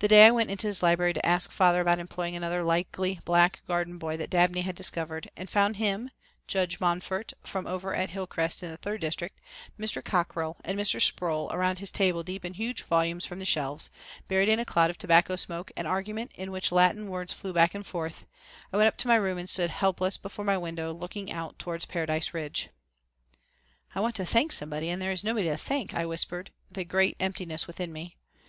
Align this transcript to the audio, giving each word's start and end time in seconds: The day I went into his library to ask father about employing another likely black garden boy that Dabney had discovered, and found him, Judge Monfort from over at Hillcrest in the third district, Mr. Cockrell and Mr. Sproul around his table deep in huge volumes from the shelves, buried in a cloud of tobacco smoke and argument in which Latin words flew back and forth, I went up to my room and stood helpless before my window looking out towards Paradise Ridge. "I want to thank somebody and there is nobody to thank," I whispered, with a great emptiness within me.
The 0.00 0.08
day 0.08 0.26
I 0.26 0.32
went 0.32 0.50
into 0.50 0.66
his 0.66 0.82
library 0.82 1.12
to 1.12 1.24
ask 1.24 1.52
father 1.52 1.80
about 1.80 2.00
employing 2.00 2.34
another 2.34 2.64
likely 2.64 3.20
black 3.24 3.60
garden 3.68 3.96
boy 3.96 4.16
that 4.16 4.28
Dabney 4.28 4.62
had 4.62 4.74
discovered, 4.74 5.30
and 5.36 5.48
found 5.48 5.76
him, 5.76 6.10
Judge 6.48 6.80
Monfort 6.80 7.32
from 7.44 7.64
over 7.68 7.94
at 7.94 8.10
Hillcrest 8.10 8.64
in 8.64 8.70
the 8.72 8.76
third 8.76 9.00
district, 9.00 9.40
Mr. 9.78 10.02
Cockrell 10.04 10.56
and 10.64 10.76
Mr. 10.76 11.00
Sproul 11.00 11.48
around 11.52 11.78
his 11.78 11.92
table 11.92 12.24
deep 12.24 12.44
in 12.44 12.54
huge 12.54 12.82
volumes 12.82 13.24
from 13.24 13.38
the 13.38 13.44
shelves, 13.44 13.88
buried 14.26 14.48
in 14.48 14.58
a 14.58 14.64
cloud 14.64 14.90
of 14.90 14.98
tobacco 14.98 15.36
smoke 15.36 15.70
and 15.76 15.86
argument 15.86 16.32
in 16.34 16.50
which 16.50 16.72
Latin 16.72 17.08
words 17.08 17.32
flew 17.32 17.52
back 17.52 17.72
and 17.72 17.86
forth, 17.86 18.26
I 18.72 18.76
went 18.78 18.88
up 18.88 18.96
to 18.96 19.06
my 19.06 19.14
room 19.14 19.38
and 19.38 19.48
stood 19.48 19.70
helpless 19.70 20.16
before 20.16 20.44
my 20.44 20.58
window 20.58 20.92
looking 20.92 21.30
out 21.30 21.56
towards 21.60 21.84
Paradise 21.86 22.34
Ridge. 22.34 22.68
"I 23.94 24.00
want 24.00 24.16
to 24.16 24.26
thank 24.26 24.50
somebody 24.50 24.88
and 24.88 25.00
there 25.00 25.12
is 25.12 25.22
nobody 25.22 25.48
to 25.48 25.56
thank," 25.56 25.94
I 25.94 26.04
whispered, 26.04 26.50
with 26.68 26.78
a 26.78 26.84
great 26.84 27.16
emptiness 27.20 27.68
within 27.68 27.92
me. 27.92 28.16